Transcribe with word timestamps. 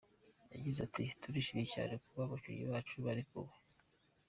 Yagize 0.53 0.79
ati 0.87 1.03
“Turishimye 1.21 1.65
cyane 1.73 1.93
kuba 2.05 2.21
abakinnyi 2.25 2.65
bacu 2.71 2.95
barekuwe. 3.05 3.53